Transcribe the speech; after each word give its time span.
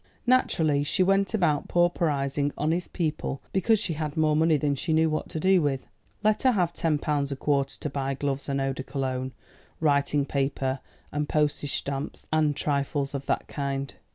"Naturally. 0.25 0.83
She 0.83 1.03
went 1.03 1.35
about 1.35 1.67
pauperising 1.67 2.51
honest 2.57 2.91
people 2.91 3.39
because 3.53 3.77
she 3.77 3.93
had 3.93 4.17
more 4.17 4.35
money 4.35 4.57
than 4.57 4.73
she 4.73 4.93
knew 4.93 5.11
what 5.11 5.29
to 5.29 5.39
do 5.39 5.61
with. 5.61 5.87
Let 6.23 6.41
her 6.41 6.53
have 6.53 6.73
ten 6.73 6.97
pounds 6.97 7.31
a 7.31 7.35
quarter 7.35 7.79
to 7.81 7.87
buy 7.87 8.15
gloves 8.15 8.49
and 8.49 8.59
eau 8.59 8.73
de 8.73 8.81
cologne, 8.81 9.31
writing 9.79 10.25
paper, 10.25 10.79
and 11.11 11.29
postage 11.29 11.73
stamps, 11.75 12.25
and 12.33 12.55
trifles 12.55 13.13
of 13.13 13.27
that 13.27 13.47
kind. 13.47 13.93